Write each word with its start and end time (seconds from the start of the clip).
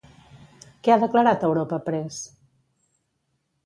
Què 0.87 0.95
ha 0.95 0.97
declarat 1.03 1.45
a 1.45 1.53
Europa 1.53 1.81
Press? 1.93 2.21